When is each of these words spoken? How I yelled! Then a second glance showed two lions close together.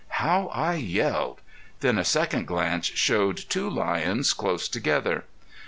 How 0.17 0.47
I 0.47 0.77
yelled! 0.77 1.41
Then 1.81 1.99
a 1.99 2.03
second 2.03 2.47
glance 2.47 2.87
showed 2.87 3.37
two 3.37 3.69
lions 3.69 4.33
close 4.33 4.67
together. 4.67 5.25